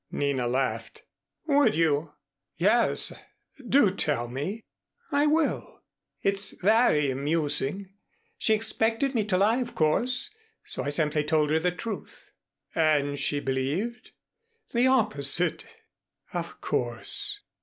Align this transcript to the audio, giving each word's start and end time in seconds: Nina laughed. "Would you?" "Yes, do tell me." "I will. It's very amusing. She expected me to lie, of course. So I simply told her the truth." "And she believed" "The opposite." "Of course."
Nina 0.09 0.47
laughed. 0.47 1.03
"Would 1.45 1.75
you?" 1.75 2.13
"Yes, 2.57 3.13
do 3.69 3.91
tell 3.91 4.27
me." 4.27 4.63
"I 5.11 5.27
will. 5.27 5.83
It's 6.23 6.57
very 6.57 7.11
amusing. 7.11 7.89
She 8.39 8.55
expected 8.55 9.13
me 9.13 9.25
to 9.25 9.37
lie, 9.37 9.57
of 9.59 9.75
course. 9.75 10.31
So 10.65 10.81
I 10.81 10.89
simply 10.89 11.23
told 11.23 11.51
her 11.51 11.59
the 11.59 11.69
truth." 11.71 12.31
"And 12.73 13.19
she 13.19 13.39
believed" 13.39 14.09
"The 14.73 14.87
opposite." 14.87 15.67
"Of 16.33 16.61
course." 16.61 17.41